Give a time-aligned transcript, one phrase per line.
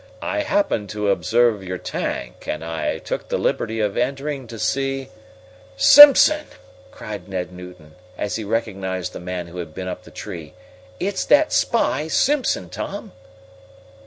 [0.23, 5.09] "I happened to observe your tank, and I took the liberty of entering to see"
[5.95, 6.47] "Simpson!"
[6.89, 10.55] cried Ned Newton, as he recognized the man who had been up the tree.
[10.99, 13.11] "It's that spy, Simpson, Tom!"